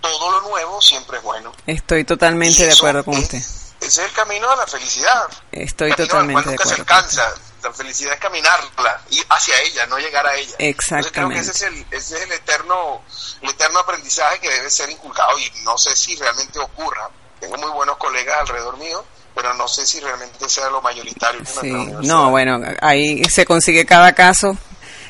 [0.00, 1.52] todo lo nuevo siempre es bueno.
[1.66, 3.38] Estoy totalmente de acuerdo con es- usted.
[3.38, 5.28] Ese es el camino a la felicidad.
[5.52, 6.86] Estoy totalmente de nunca se acuerdo.
[6.94, 7.18] con usted.
[7.22, 7.49] alcanza.
[7.62, 10.54] La felicidad es caminarla y hacia ella, no llegar a ella.
[10.58, 11.40] Entonces creo que Exactamente.
[11.40, 13.02] ese es el, ese es el eterno,
[13.42, 17.10] el eterno aprendizaje que debe ser inculcado y no sé si realmente ocurra.
[17.38, 19.04] Tengo muy buenos colegas alrededor mío,
[19.34, 21.40] pero no sé si realmente sea lo mayoritario.
[21.44, 21.70] Sí,
[22.02, 24.56] no, bueno, ahí se consigue cada caso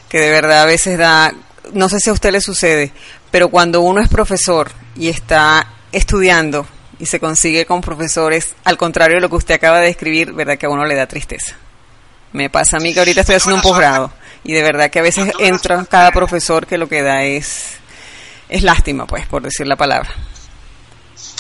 [0.09, 1.33] que de verdad a veces da,
[1.73, 2.93] no sé si a usted le sucede,
[3.31, 6.67] pero cuando uno es profesor y está estudiando
[6.99, 10.59] y se consigue con profesores, al contrario de lo que usted acaba de describir, verdad
[10.59, 11.57] que a uno le da tristeza.
[12.33, 14.13] Me pasa a mí que ahorita estoy haciendo un posgrado
[14.45, 17.81] y de verdad que a veces entra cada profesor que lo que da es
[18.49, 20.13] es lástima, pues, por decir la palabra.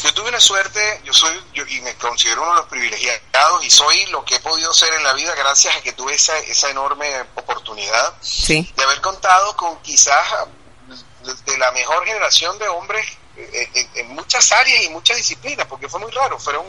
[0.02, 3.70] Yo tuve una suerte, yo soy, yo, y me considero uno de los privilegiados y
[3.70, 6.70] soy lo que he podido ser en la vida gracias a que tuve esa, esa
[6.70, 10.24] enorme oportunidad Sí, de haber contado con quizás
[11.44, 13.06] de, la mejor generación de hombres
[13.52, 16.38] en, en muchas áreas y muchas disciplinas, porque fue muy raro.
[16.38, 16.64] Fueron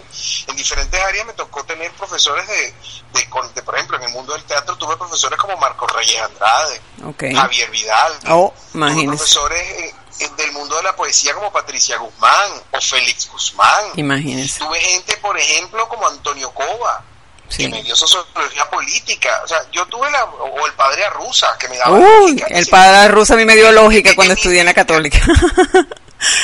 [0.47, 2.73] en diferentes áreas me tocó tener profesores de,
[3.13, 6.81] de, de, por ejemplo, en el mundo del teatro tuve profesores como Marco Reyes Andrade,
[7.05, 7.23] ok.
[7.35, 12.51] Javier Vidal, Oh, tuve profesores eh, eh, del mundo de la poesía como Patricia Guzmán
[12.71, 13.85] o Félix Guzmán.
[13.95, 14.59] Imagínese.
[14.59, 17.03] Tuve gente, por ejemplo, como Antonio Cova,
[17.49, 17.63] Sí.
[17.63, 19.41] que me dio sociología política.
[19.43, 22.45] O sea, yo tuve la, o el padre Arruza, que me daba Uy, lógica.
[22.49, 25.19] el padre ruso a mí me dio lógica cuando estudié en la católica.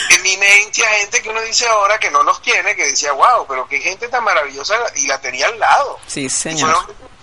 [0.10, 3.80] eminencia, gente que uno dice ahora que no los tiene, que decía, wow, pero qué
[3.80, 6.00] gente tan maravillosa, y la tenía al lado.
[6.08, 6.74] Sí, Y señor.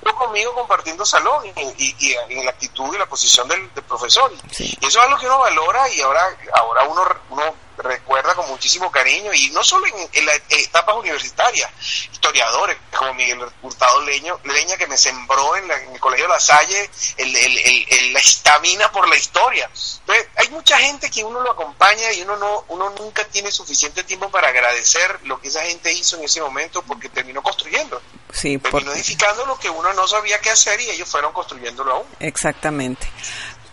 [0.00, 3.84] fueron conmigo compartiendo salón y, y- y en la actitud y la posición del, del
[3.84, 4.32] profesor.
[4.50, 4.76] Sí.
[4.80, 8.90] Y eso es algo que uno valora y ahora, ahora uno, uno recuerda con muchísimo
[8.90, 11.70] cariño, y no solo en, en las etapas universitarias,
[12.12, 16.40] historiadores como Miguel Hurtado Leño, Leña, que me sembró en, la- en el Colegio La
[16.40, 19.70] Salle el- el- el- el- la estamina por la historia.
[20.00, 24.04] Entonces, hay mucha gente que uno lo acompaña y uno no uno nunca tiene suficiente
[24.04, 28.00] tiempo para agradecer lo que esa gente hizo en ese momento porque terminó construyendo,
[28.32, 31.92] Sí, terminó porque edificando lo que uno no sabía qué hacer y ellos fueron construyéndolo
[31.94, 32.06] aún.
[32.20, 33.06] Exactamente.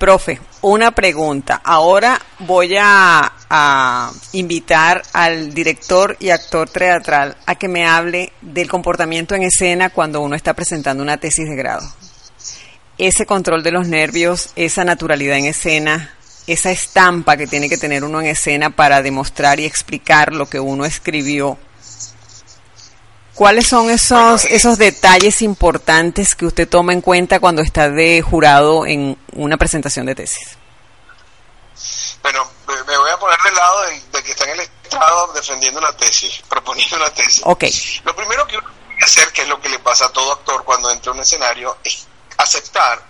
[0.02, 1.62] Profe, una pregunta.
[1.64, 8.68] Ahora voy a, a invitar al director y actor teatral a que me hable del
[8.68, 11.88] comportamiento en escena cuando uno está presentando una tesis de grado.
[12.98, 16.16] Ese control de los nervios, esa naturalidad en escena,
[16.48, 20.60] esa estampa que tiene que tener uno en escena para demostrar y explicar lo que
[20.60, 21.60] uno escribió.
[23.42, 28.86] ¿Cuáles son esos, esos detalles importantes que usted toma en cuenta cuando está de jurado
[28.86, 30.50] en una presentación de tesis?
[32.22, 32.48] Bueno,
[32.86, 35.92] me voy a poner del lado del, del que está en el estrado defendiendo una
[35.98, 37.42] tesis, proponiendo una tesis.
[37.46, 37.64] Ok,
[38.04, 40.34] Lo primero que uno tiene que hacer, que es lo que le pasa a todo
[40.34, 42.06] actor cuando entra a un escenario, es
[42.38, 43.02] aceptar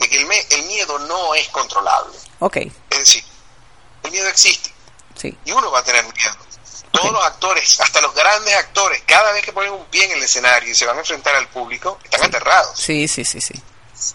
[0.00, 2.14] de que el, me- el miedo no es controlable.
[2.40, 2.56] ok,
[2.90, 3.24] Es decir,
[4.02, 4.70] el miedo existe
[5.16, 6.36] sí, y uno va a tener miedo.
[6.90, 10.22] Todos los actores, hasta los grandes actores, cada vez que ponen un pie en el
[10.22, 12.78] escenario y se van a enfrentar al público, están aterrados.
[12.78, 13.54] sí, sí, sí, sí,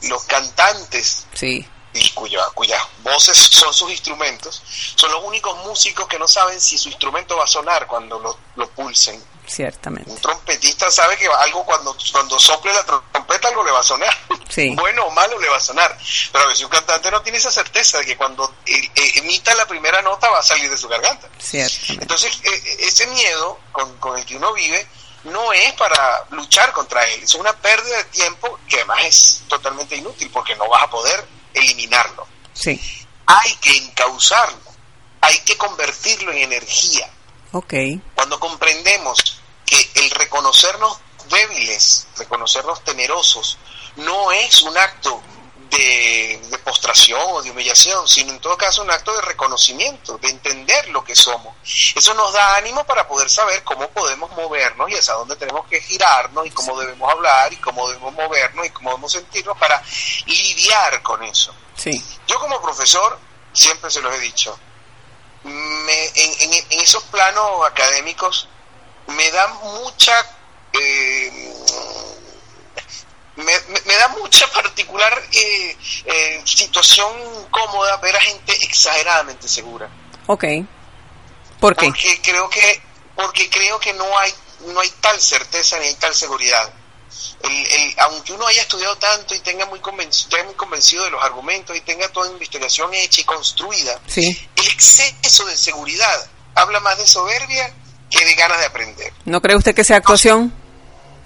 [0.09, 4.61] Los cantantes sí, y cuya- cuyas voces son sus instrumentos,
[4.95, 8.37] son los únicos músicos que no saben si su instrumento va a sonar cuando lo,
[8.55, 9.23] lo pulsen.
[9.47, 10.09] Ciertamente.
[10.09, 14.13] Un trompetista sabe que algo cuando, cuando sople la trompeta algo le va a sonar.
[14.49, 14.75] Sí.
[14.85, 15.97] Bueno o malo le va a sonar.
[16.31, 19.53] Pero a veces un cantante no tiene esa certeza de que cuando eh, eh, emita
[19.55, 21.27] la primera nota va a salir de su garganta.
[21.39, 22.03] Ciertamente.
[22.03, 24.87] Entonces, eh, ese miedo con, con el que uno vive
[25.25, 29.95] no es para luchar contra él, es una pérdida de tiempo que además es totalmente
[29.95, 32.27] inútil porque no vas a poder eliminarlo.
[32.53, 32.79] Sí,
[33.25, 34.71] Hay que encauzarlo,
[35.21, 37.09] hay que convertirlo en energía.
[37.57, 37.73] Ok,
[38.15, 40.99] Cuando comprendemos que el reconocernos
[41.29, 43.57] débiles, reconocernos temerosos,
[43.95, 45.21] no es un acto
[45.69, 50.29] de, de postración o de humillación, sino en todo caso un acto de reconocimiento, de
[50.29, 51.55] entender lo que somos.
[51.95, 55.81] Eso nos da ánimo para poder saber cómo podemos movernos y hacia dónde tenemos que
[55.81, 59.81] girarnos y cómo debemos hablar y cómo debemos movernos y cómo debemos sentirnos para
[60.25, 61.55] lidiar con eso.
[61.75, 62.03] Sí.
[62.27, 63.17] Yo como profesor,
[63.53, 64.57] siempre se los he dicho,
[65.45, 68.47] me- en, en- en esos planos académicos
[69.07, 70.13] me da mucha
[70.73, 71.53] eh,
[73.35, 77.11] me, me- me da mucha particular eh, eh, situación
[77.51, 79.89] cómoda ver a gente exageradamente segura
[80.27, 80.43] Ok.
[81.59, 81.85] ¿Por qué?
[81.87, 82.81] porque creo que
[83.15, 84.33] porque creo que no hay
[84.67, 86.73] no hay tal certeza ni hay tal seguridad
[87.41, 91.11] El- el- aunque uno haya estudiado tanto y tenga muy convencido, esté muy convencido de
[91.11, 94.49] los argumentos y tenga toda una investigación hecha y construida Sí.
[94.55, 97.71] el exceso de seguridad habla más de soberbia
[98.09, 100.53] que de ganas de aprender ¿No cree usted que sea actuación?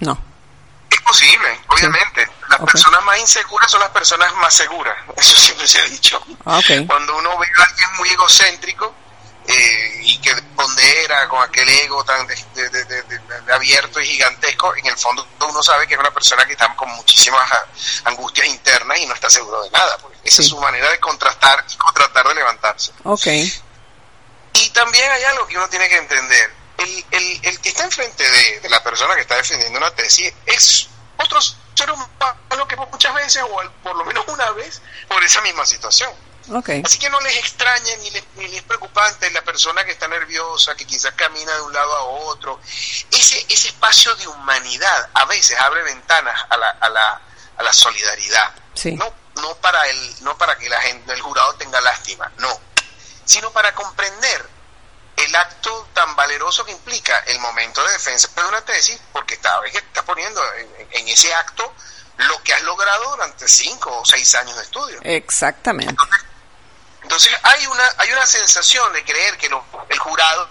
[0.00, 0.18] No.
[0.90, 2.72] es posible obviamente las Ok.
[2.72, 7.16] personas más inseguras son las personas más seguras eso siempre se ha dicho Ah, cuando
[7.16, 8.94] uno ve a alguien muy egocéntrico
[9.46, 15.26] eh, y que pondera con aquel ego tan de- abierto y gigantesco, en el fondo
[15.48, 17.50] uno sabe que es una persona que está con muchísimas
[18.04, 19.98] angustias internas y no está seguro de nada.
[19.98, 20.42] porque esa Sí.
[20.42, 22.92] es su manera de contrastar y contratar de levantarse.
[23.04, 23.26] Ok.
[24.52, 26.52] Y también hay algo que uno tiene que entender.
[26.78, 30.32] El, el, el que está enfrente de, de la persona que está defendiendo una tesis
[30.46, 30.88] es
[31.18, 35.40] otro ser humano que muchas veces, o al- por lo menos una vez, por esa
[35.42, 36.10] misma situación.
[36.84, 40.08] Así que no les extraña ni les, ni les es preocupante la persona que está
[40.08, 42.60] nerviosa, que quizás camina de un lado a otro.
[43.10, 47.22] Ese, ese espacio de humanidad a veces abre ventanas a la, a la,
[47.56, 48.54] a la solidaridad.
[48.74, 48.92] Sí.
[48.92, 52.60] No, no, para el, no para que la gente, el jurado tenga lástima, no,
[53.24, 54.48] sino para comprender
[55.16, 59.60] el acto tan valeroso que implica el momento de defensa de una tesis, porque esta
[59.60, 61.74] vez que estás poniendo en, en ese acto
[62.16, 65.00] lo que has logrado durante cinco o seis años de estudio.
[65.02, 65.90] Exactamente.
[65.90, 66.29] Entonces
[67.42, 70.48] hay una hay una sensación de creer que lo- el jurado,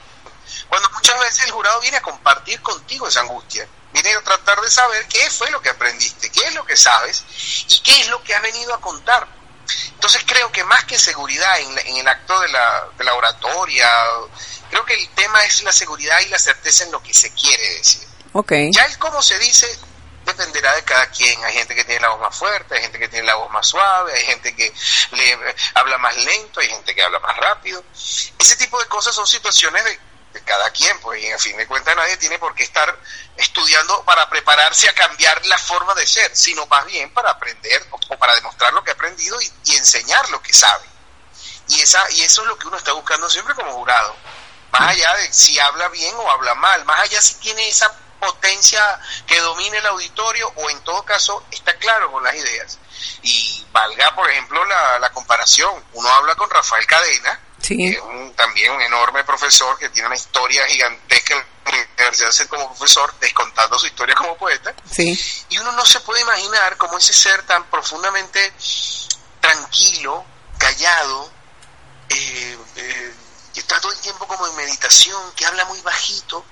[0.68, 4.70] cuando muchas veces el jurado viene a compartir contigo esa angustia, viene a tratar de
[4.70, 7.24] saber qué fue lo que aprendiste, qué es lo que sabes
[7.68, 9.28] y qué es lo que has venido a contar.
[9.94, 13.14] Entonces creo que más que seguridad en, la- en el acto de la, de la
[13.14, 13.90] oratoria,
[14.70, 17.76] creo que el tema es la seguridad y la certeza en lo que se quiere
[17.76, 18.08] decir.
[18.72, 19.68] Ya el cómo se dice
[20.40, 21.44] dependerá de cada quien.
[21.44, 23.68] Hay gente que tiene la voz más fuerte, hay gente que tiene la voz más
[23.68, 24.74] suave, hay gente que
[25.12, 27.84] le eh, habla más lento, hay gente que habla más rápido.
[28.38, 30.00] Ese tipo de cosas son situaciones de,
[30.34, 32.98] de cada quien, pues, y a fin de cuentas nadie tiene por qué estar
[33.36, 38.00] estudiando para prepararse a cambiar la forma de ser, sino más bien para aprender o,
[38.14, 40.86] o para demostrar lo que ha aprendido y, y enseñar lo que sabe.
[41.68, 44.16] Y, esa, y eso es lo que uno está buscando siempre como jurado.
[44.72, 49.00] Más allá de si habla bien o habla mal, más allá si tiene esa potencia
[49.26, 52.78] que domine el auditorio o en todo caso está claro con las ideas.
[53.22, 55.84] Y valga, por ejemplo, la, la comparación.
[55.94, 57.76] Uno habla con Rafael Cadena, Sí.
[57.78, 61.46] que es un- también un enorme profesor que tiene una historia gigantesca en
[61.98, 64.74] la universidad como profesor, descontando su historia como poeta.
[64.92, 65.18] Sí.
[65.50, 68.54] Y uno no se puede imaginar cómo ese ser tan profundamente
[69.40, 70.26] tranquilo,
[70.58, 71.32] callado,
[72.10, 73.14] eh, eh,
[73.54, 76.44] que está todo el tiempo como en meditación, que habla muy bajito,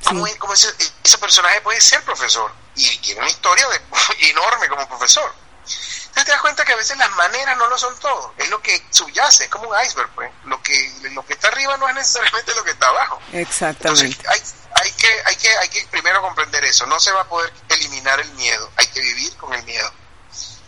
[0.00, 0.38] Sí.
[0.38, 0.68] cómo ese,
[1.02, 3.80] ese personaje puede ser profesor y tiene una historia de-
[4.30, 5.34] enorme como profesor.
[5.64, 8.60] Entonces te das cuenta que a veces las maneras no lo son todo, es lo
[8.62, 10.30] que subyace, es como un iceberg, pues.
[10.44, 13.20] Lo que, lo que está arriba no es necesariamente lo que está abajo.
[13.32, 14.04] Exactamente.
[14.16, 14.26] Entonces,
[14.74, 16.86] hay, hay, que, hay, que, hay que primero comprender eso.
[16.86, 18.70] No se va a poder eliminar el miedo.
[18.76, 19.92] Hay que vivir con el miedo.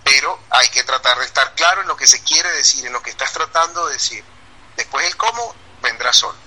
[0.04, 3.02] Pero hay que tratar de estar claro en lo que se quiere decir, en lo
[3.02, 4.24] que estás tratando de decir.
[4.76, 6.38] Después el cómo vendrá solo.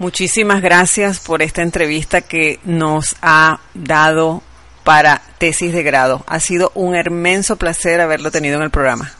[0.00, 4.42] Muchísimas gracias por esta entrevista que nos ha dado
[4.82, 6.24] para tesis de grado.
[6.26, 9.12] Ha sido un inmenso placer haberlo tenido en el programa.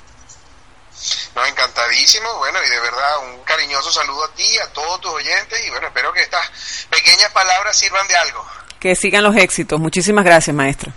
[1.34, 2.34] No, encantadísimo.
[2.38, 5.60] Bueno, y de verdad un cariñoso saludo a ti a todos tus oyentes.
[5.66, 6.50] Y bueno, espero que estas
[6.88, 8.42] pequeñas palabras sirvan de algo.
[8.80, 9.78] Que sigan los éxitos.
[9.78, 10.90] Muchísimas gracias, maestro.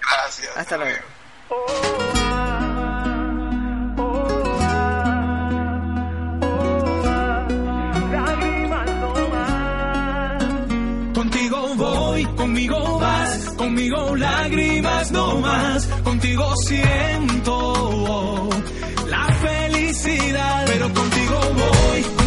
[0.00, 0.56] Gracias.
[0.56, 1.95] Hasta luego.
[12.24, 18.48] Conmigo vas, conmigo lágrimas no más, contigo siento
[19.08, 22.25] la felicidad, pero contigo voy,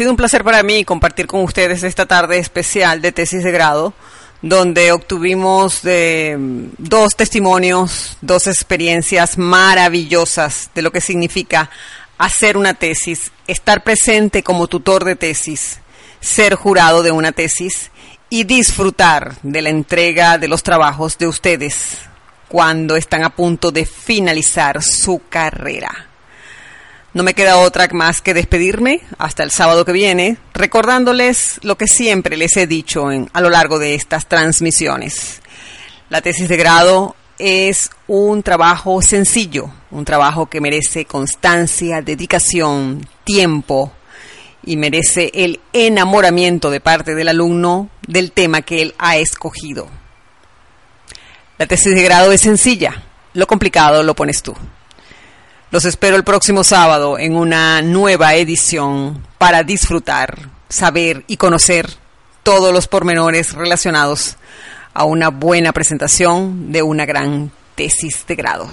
[0.00, 3.92] sido un placer para mí compartir con ustedes esta tarde especial de tesis de grado,
[4.40, 6.38] donde obtuvimos eh,
[6.78, 11.68] dos testimonios, dos experiencias maravillosas de lo que significa
[12.16, 15.80] hacer una tesis, estar presente como tutor de tesis,
[16.18, 17.90] ser jurado de una tesis
[18.30, 21.98] y disfrutar de la entrega de los trabajos de ustedes
[22.48, 26.09] cuando están a punto de finalizar su carrera.
[27.12, 31.88] No me queda otra más que despedirme hasta el sábado que viene, recordándoles lo que
[31.88, 35.42] siempre les he dicho a lo largo de estas transmisiones.
[36.08, 43.92] La tesis de grado es un trabajo sencillo, un trabajo que merece constancia, dedicación, tiempo
[44.62, 49.88] y merece el enamoramiento de parte del alumno del tema que él ha escogido.
[51.58, 53.02] La tesis de grado es sencilla,
[53.34, 54.54] lo complicado lo pones tú.
[55.70, 61.88] Los espero el próximo sábado en una nueva edición para disfrutar, saber y conocer
[62.42, 64.36] todos los pormenores relacionados
[64.94, 68.68] a una buena presentación de una gran tesis de grado.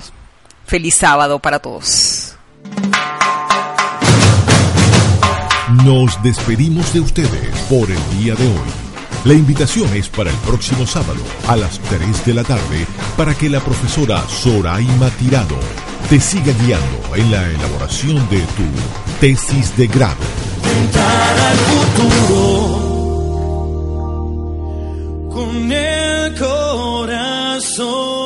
[0.66, 2.36] Feliz sábado para todos.
[5.86, 8.87] Nos despedimos de ustedes por el día de hoy.
[9.28, 11.20] La invitación es para el próximo sábado
[11.50, 15.60] a las 3 de la tarde para que la profesora Soraima Tirado
[16.10, 18.64] te siga guiando en la elaboración de tu
[19.20, 20.16] tesis de grado.
[25.30, 28.17] Con el corazón.